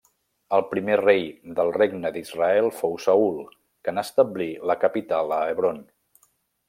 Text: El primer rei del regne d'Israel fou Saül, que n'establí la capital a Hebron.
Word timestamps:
El 0.57 0.61
primer 0.69 0.95
rei 1.01 1.27
del 1.59 1.69
regne 1.75 2.11
d'Israel 2.15 2.71
fou 2.79 2.97
Saül, 3.05 3.37
que 3.85 3.93
n'establí 3.99 4.49
la 4.73 4.77
capital 4.85 5.37
a 5.39 5.43
Hebron. 5.53 5.85